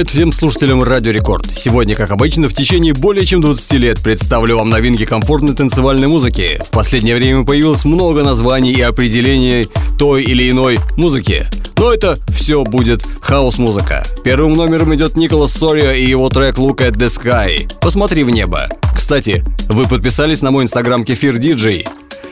[0.00, 1.44] Привет всем слушателям Радио Рекорд.
[1.54, 6.58] Сегодня, как обычно, в течение более чем 20 лет представлю вам новинки комфортной танцевальной музыки.
[6.64, 9.68] В последнее время появилось много названий и определений
[9.98, 11.44] той или иной музыки.
[11.76, 14.02] Но это все будет house-музыка.
[14.24, 17.70] Первым номером идет Николас Сорио и его трек Look at the Sky.
[17.82, 18.70] Посмотри в небо.
[18.96, 21.86] Кстати, вы подписались на мой инстаграм Kefir DJ.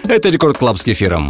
[0.09, 1.29] Это Record Club с Кефиром.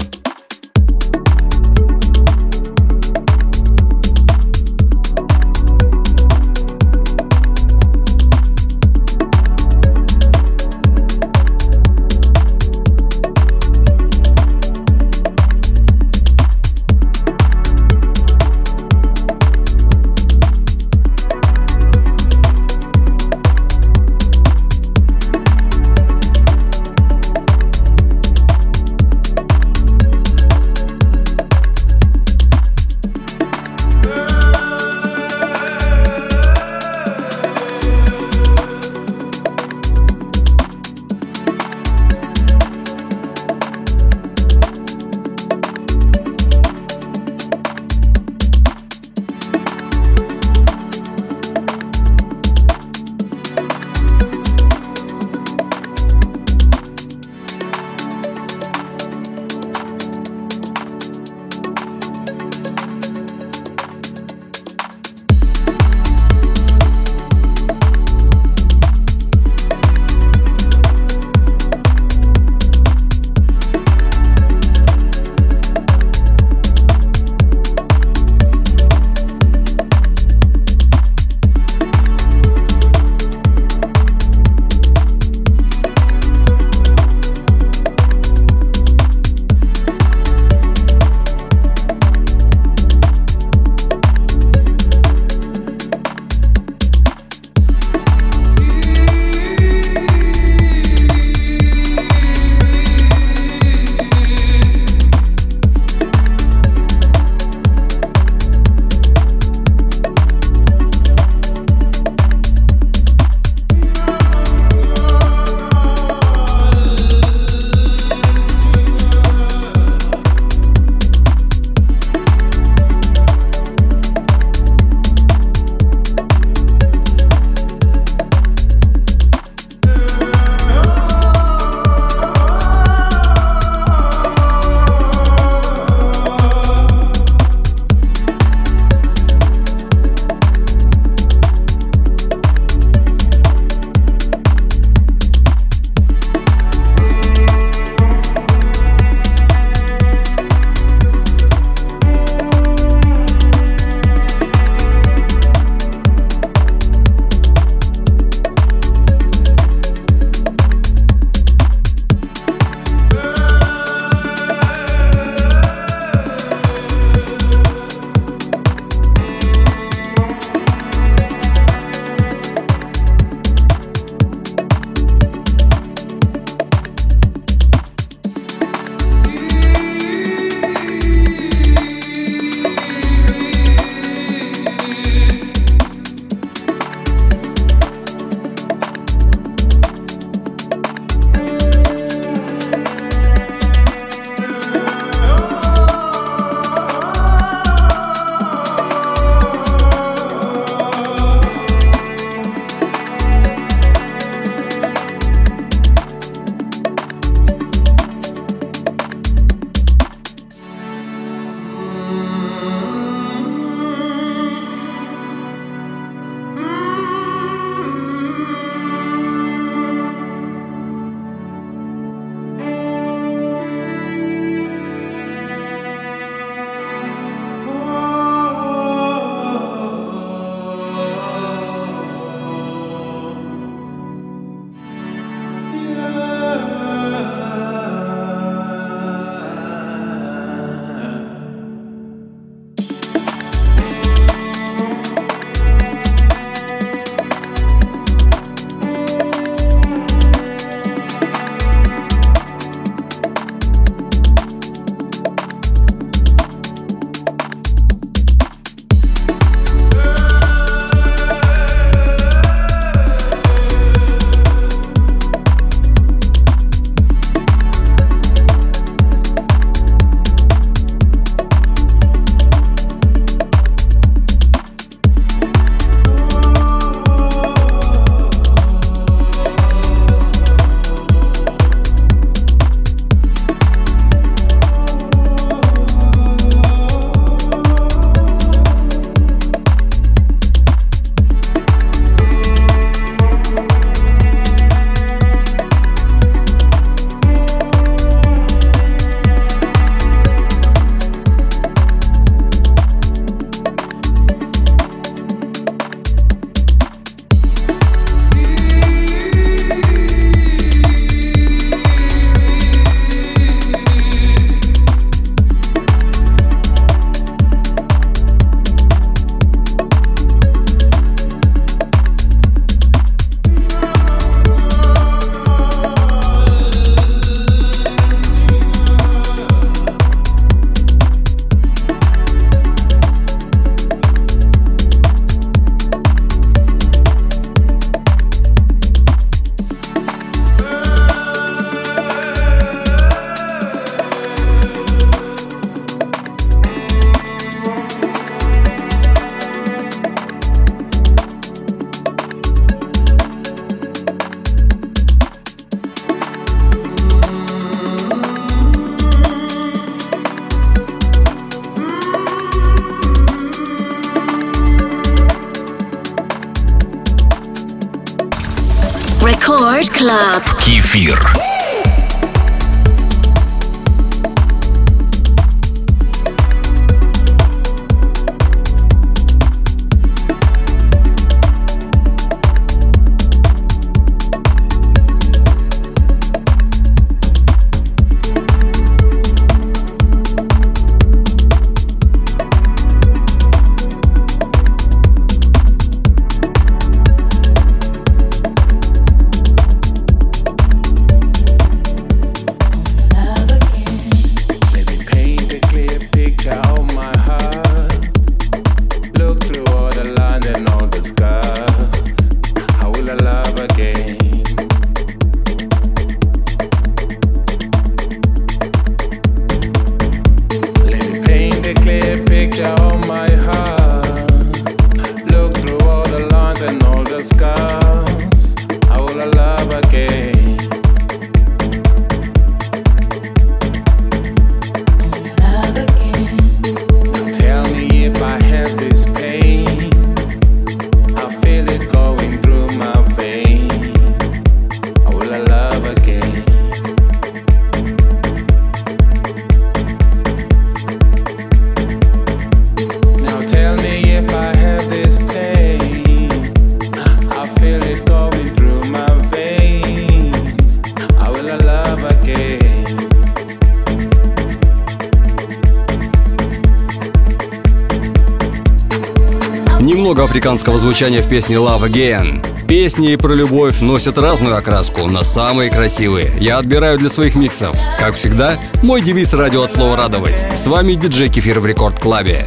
[470.99, 472.67] Звучания в песне Love Again.
[472.67, 477.77] Песни про любовь носят разную окраску, но самые красивые я отбираю для своих миксов.
[478.01, 480.45] Как всегда, мой девиз радио от слова «радовать».
[480.57, 482.47] С вами диджей Кефир в Рекорд Клабе.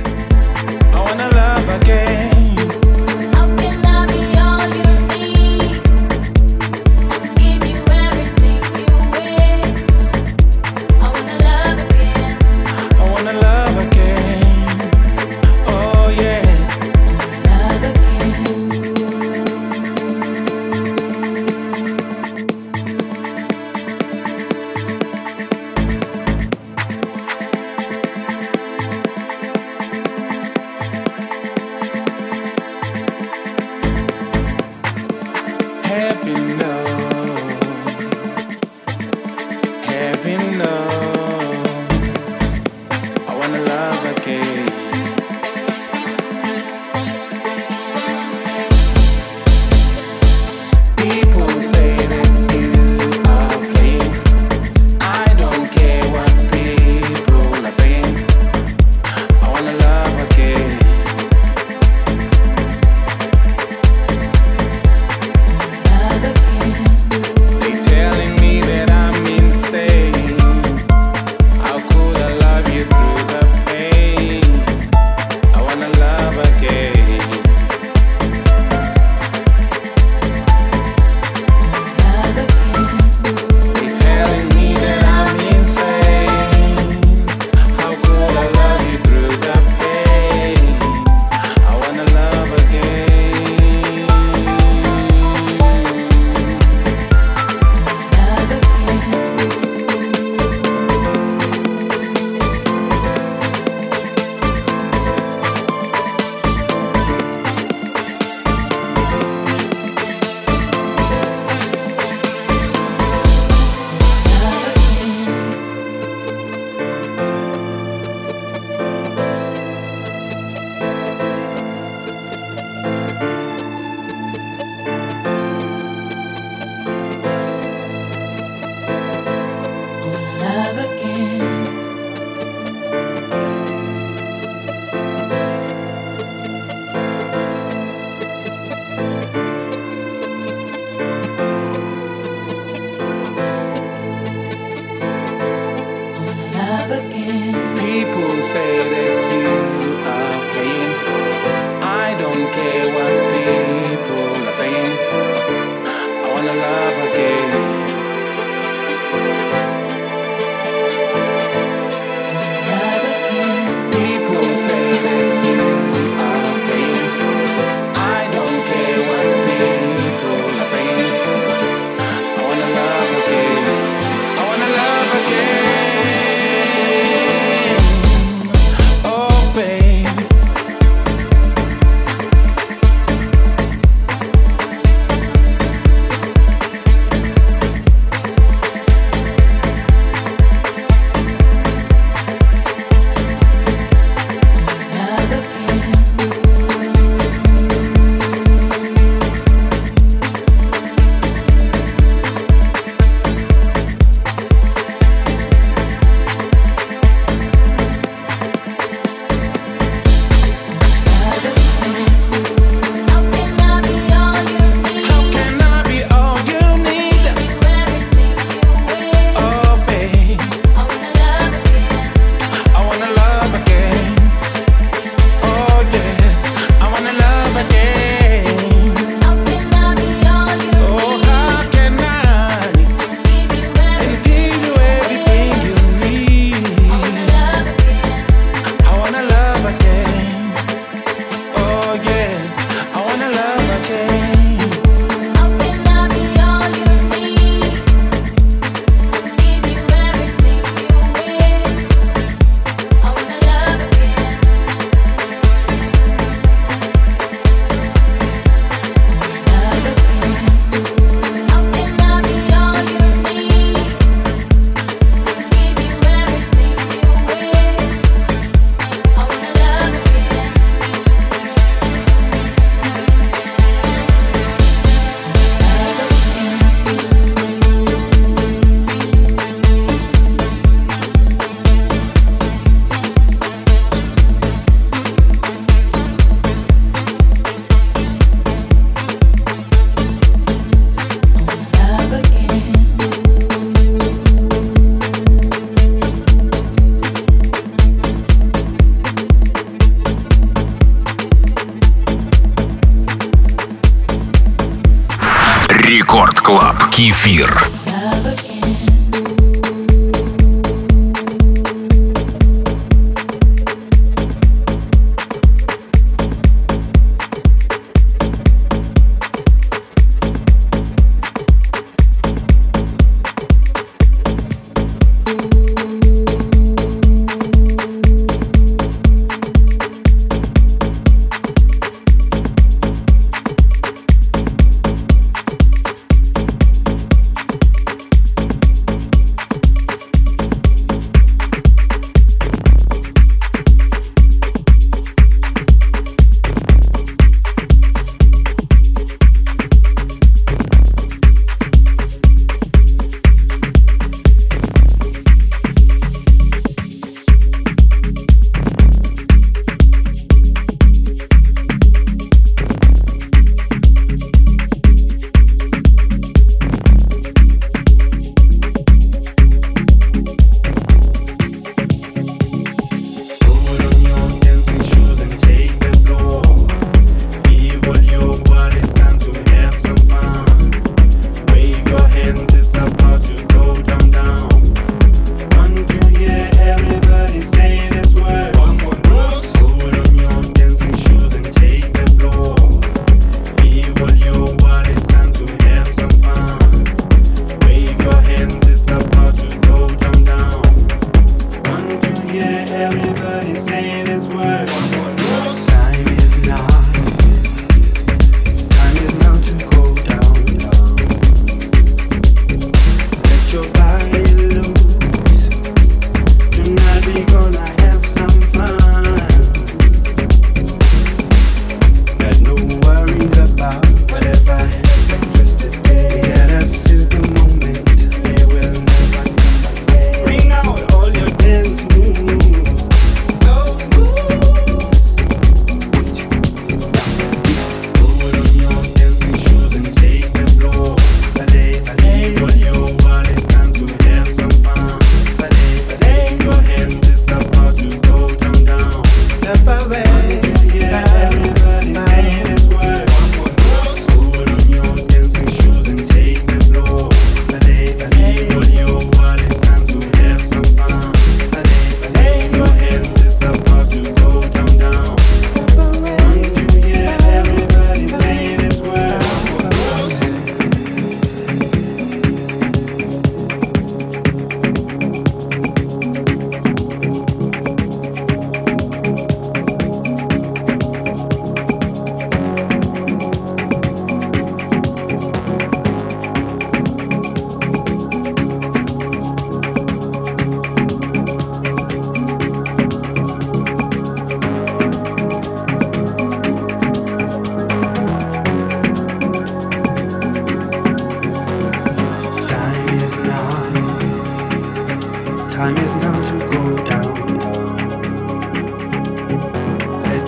[35.92, 37.01] have enough.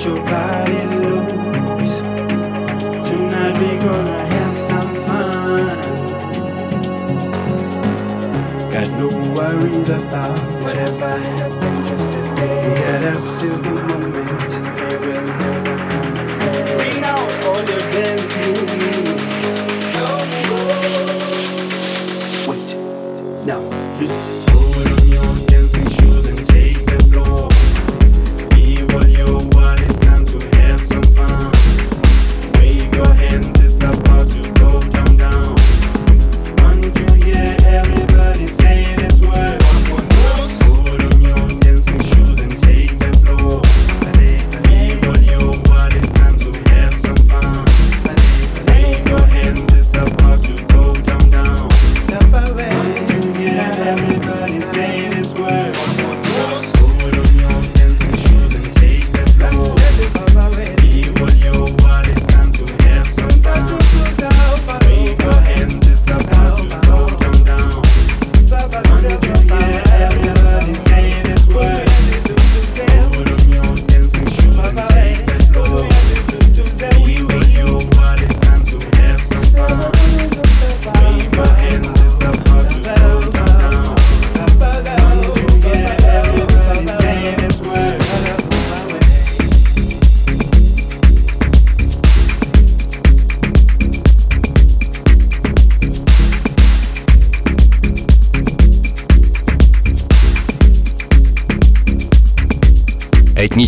[0.06, 2.02] your body loose.
[3.08, 5.78] Tonight we gonna have some fun.
[8.70, 12.80] Got no worries about whatever happened yesterday.
[12.82, 14.52] Yeah, this is the moment.
[16.78, 19.13] Bring out all your dance moves.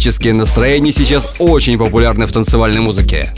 [0.06, 3.34] Этнические настроения сейчас очень популярны в танцевальной музыке.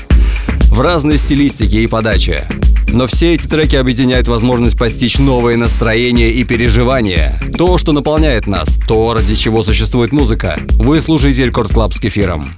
[0.69, 2.45] В разной стилистике и подаче.
[2.89, 7.39] Но все эти треки объединяют возможность постичь новые настроения и переживания.
[7.58, 10.60] То, что наполняет нас, то, ради чего существует музыка.
[10.73, 12.53] Вы слушаете Record Club с кефиром.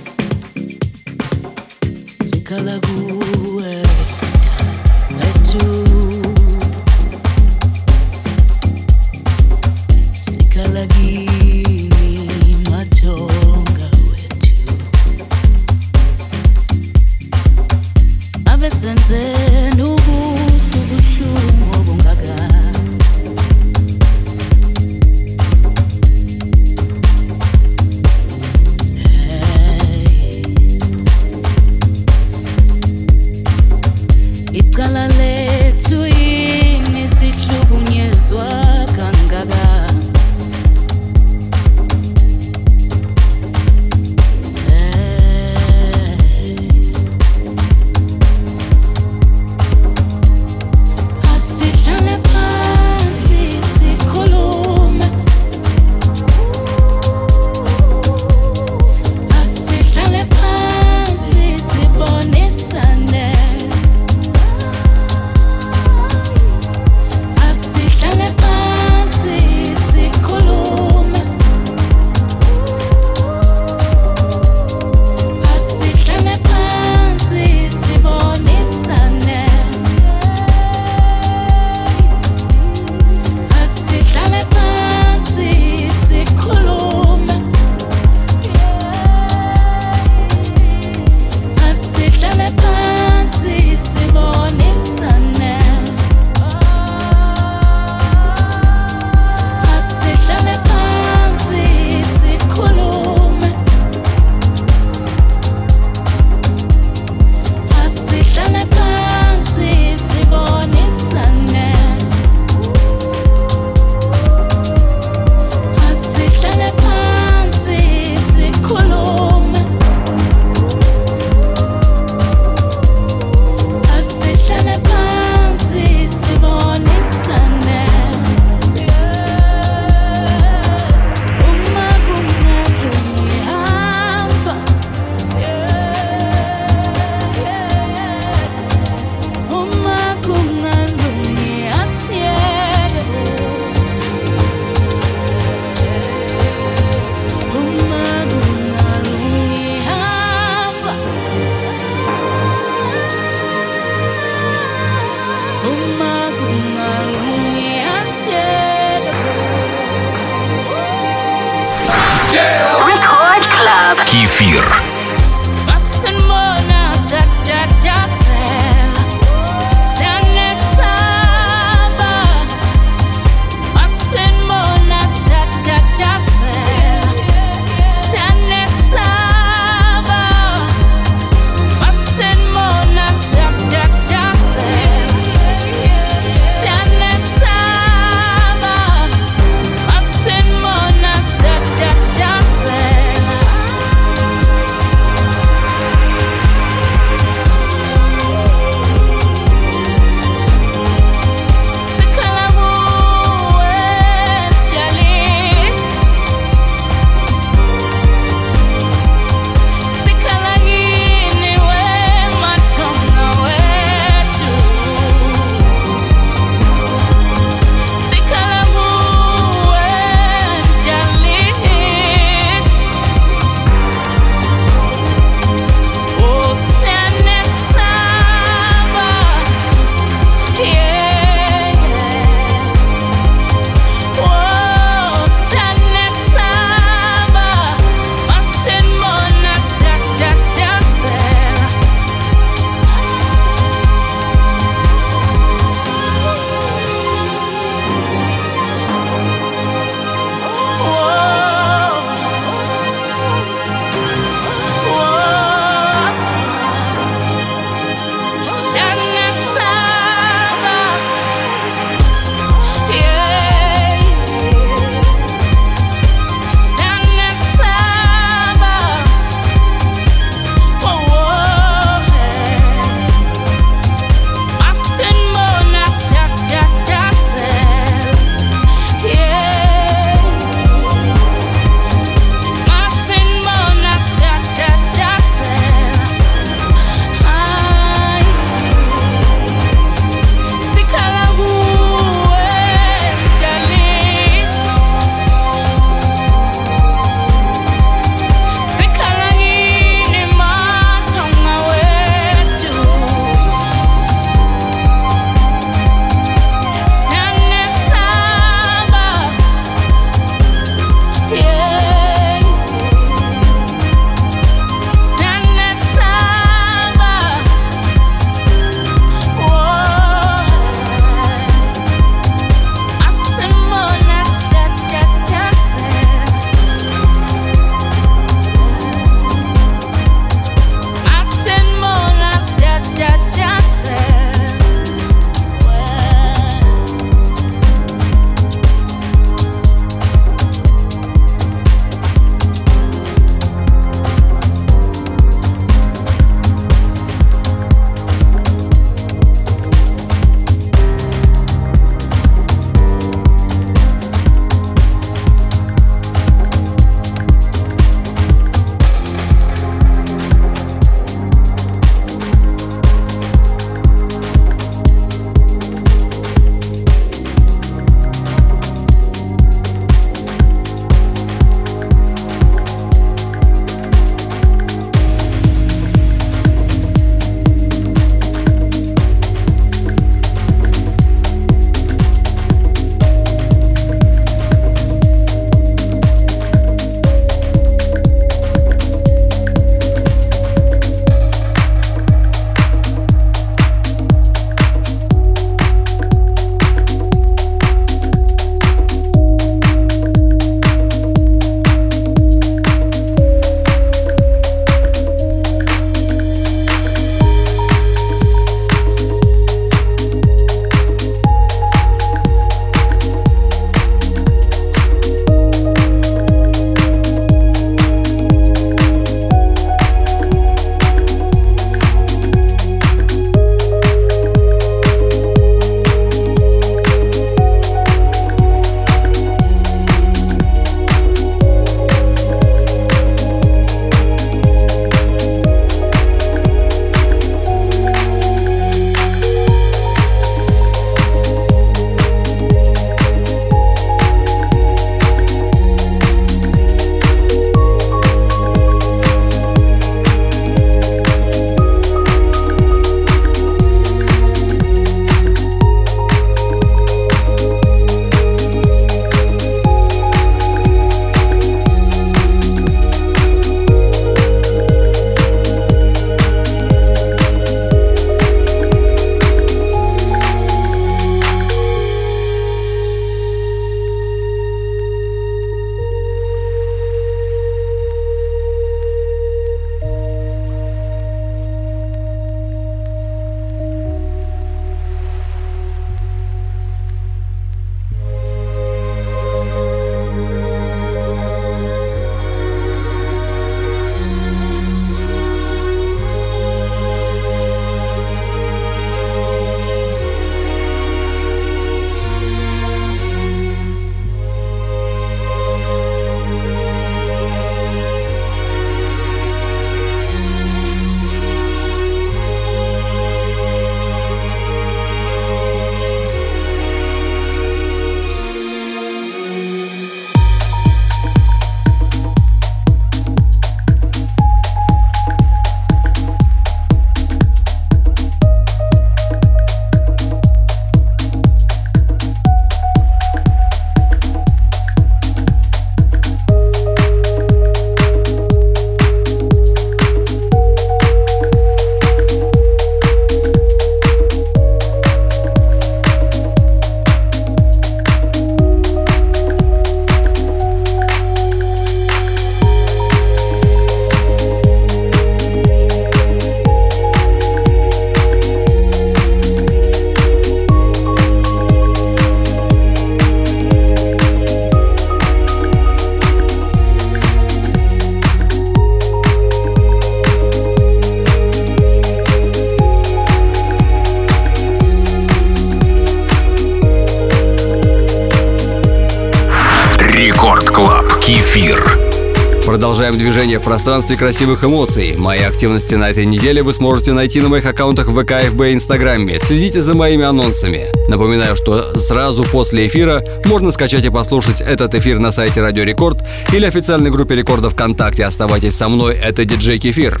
[582.72, 584.96] Продолжаем движение в пространстве красивых эмоций.
[584.96, 589.20] Мои активности на этой неделе вы сможете найти на моих аккаунтах в ВК, и Инстаграме.
[589.22, 590.68] Следите за моими анонсами.
[590.88, 595.98] Напоминаю, что сразу после эфира можно скачать и послушать этот эфир на сайте Радио Рекорд
[596.32, 598.06] или официальной группе Рекорда ВКонтакте.
[598.06, 600.00] Оставайтесь со мной, это диджей Кефир.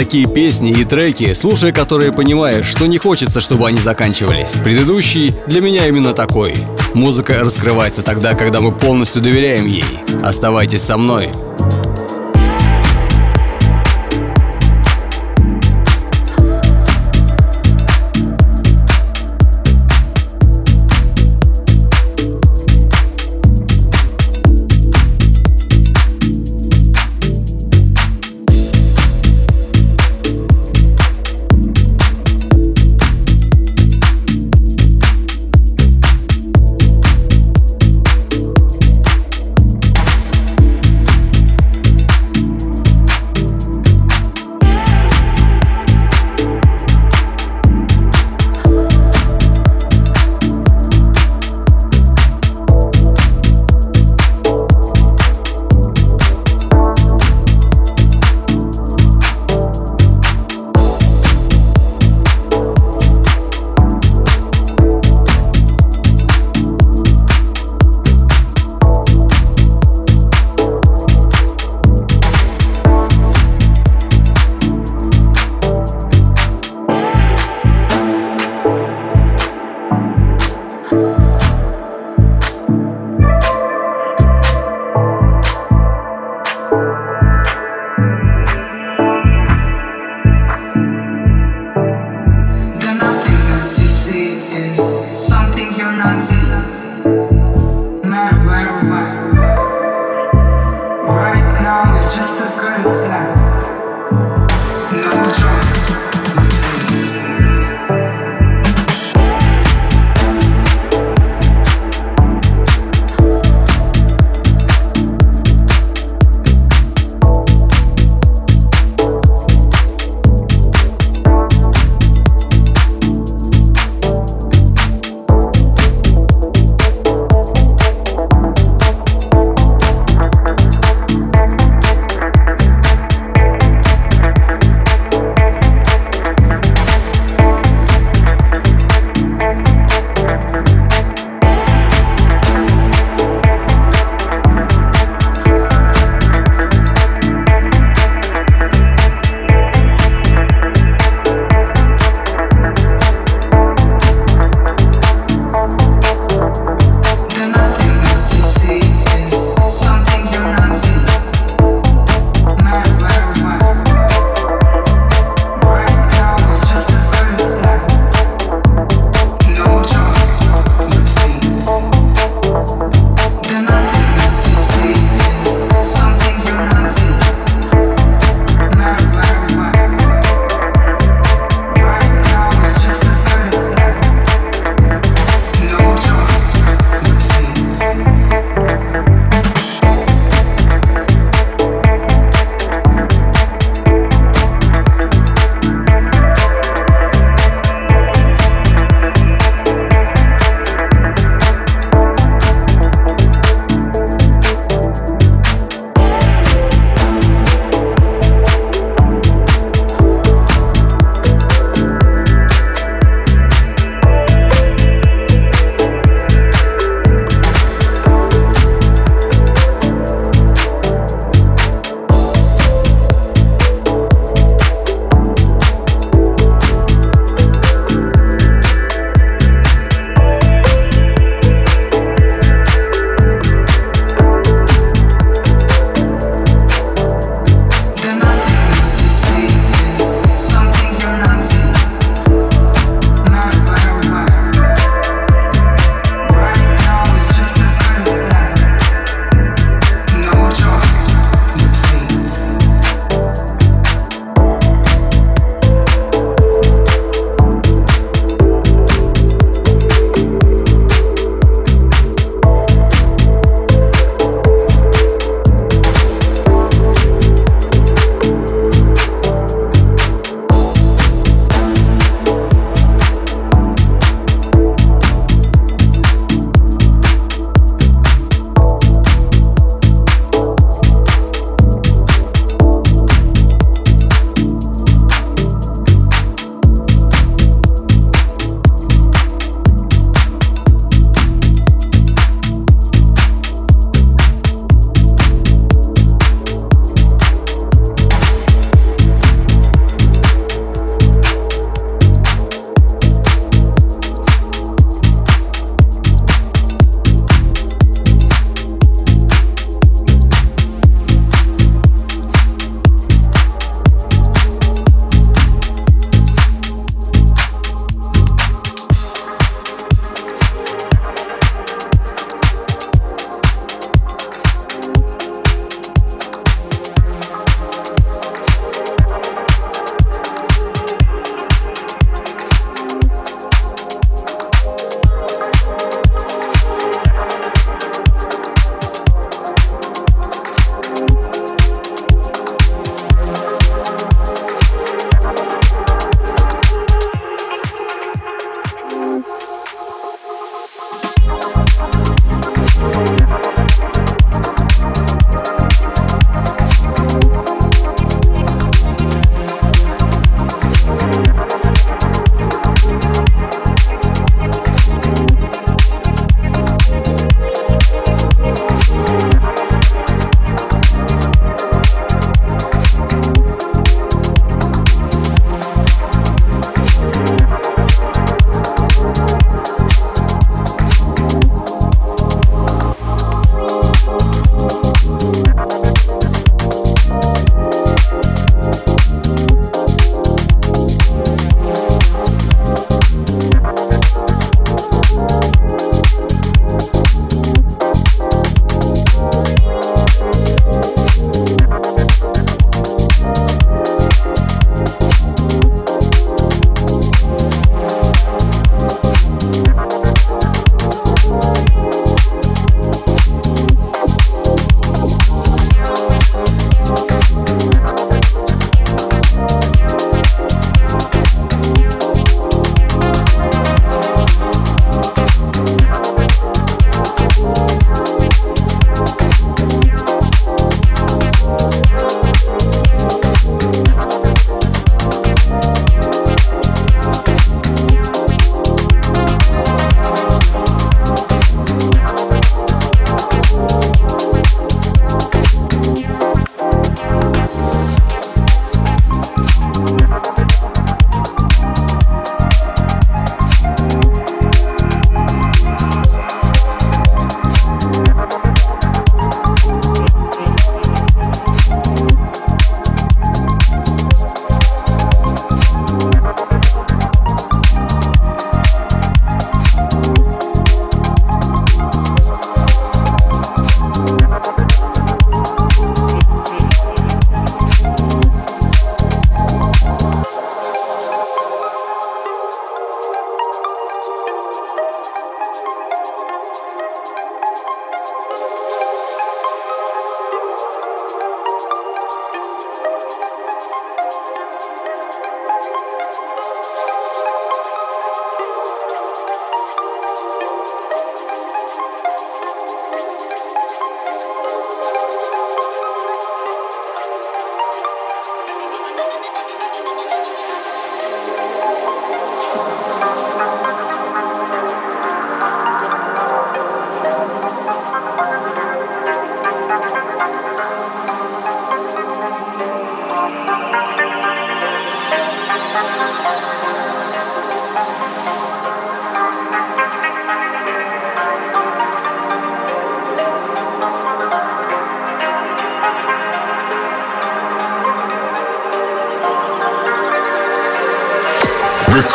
[0.00, 4.52] Такие песни и треки, слушая которые понимаешь, что не хочется, чтобы они заканчивались.
[4.64, 6.54] Предыдущий для меня именно такой.
[6.94, 9.84] Музыка раскрывается тогда, когда мы полностью доверяем ей.
[10.22, 11.28] Оставайтесь со мной.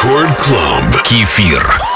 [0.05, 1.03] Рекорд Клаб.
[1.03, 1.94] Кефир.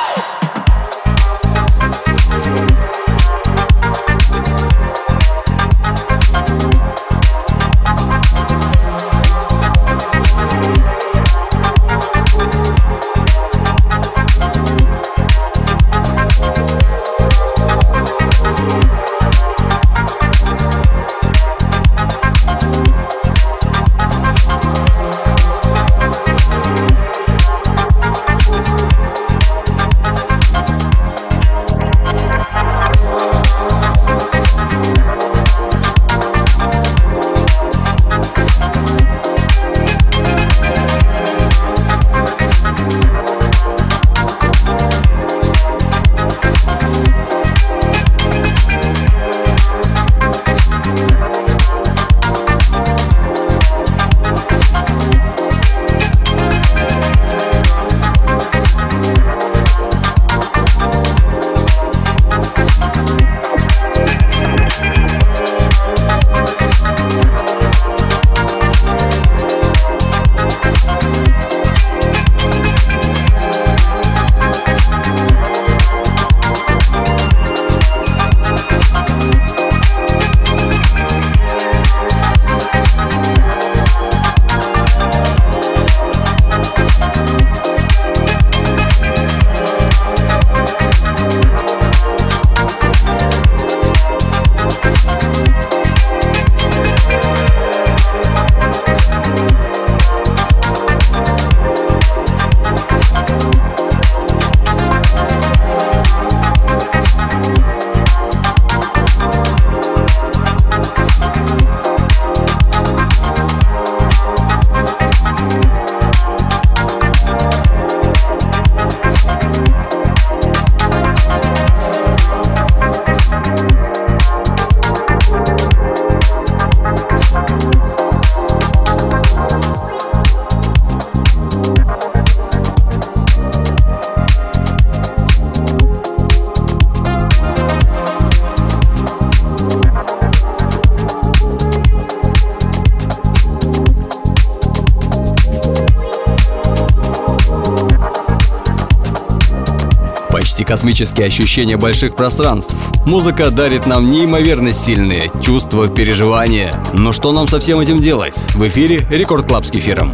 [150.70, 152.76] Космические ощущения больших пространств.
[153.04, 156.76] Музыка дарит нам неимоверно сильные чувства, переживания.
[156.94, 158.46] Но что нам со всем этим делать?
[158.54, 160.12] В эфире Record Club с кефиром.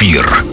[0.00, 0.49] Кефир.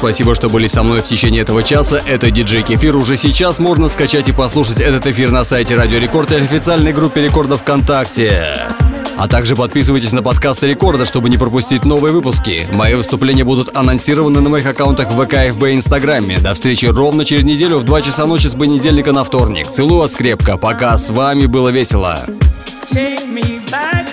[0.00, 2.00] Спасибо, что были со мной в течение этого часа.
[2.06, 2.96] Это диджей Кефир.
[2.96, 7.20] Уже сейчас можно скачать и послушать этот эфир на сайте Радио Рекорд и официальной группе
[7.20, 8.54] Рекорда ВКонтакте.
[9.18, 12.62] А также подписывайтесь на подкаст Рекорда, чтобы не пропустить новые выпуски.
[12.72, 16.38] Мои выступления будут анонсированы на моих аккаунтах в ВК, ФБ и Инстаграме.
[16.38, 19.66] До встречи ровно через неделю в 2 часа ночи с понедельника на вторник.
[19.66, 20.56] Целую вас крепко.
[20.56, 20.96] Пока.
[20.96, 22.18] С вами было весело.
[22.90, 24.09] Take me back,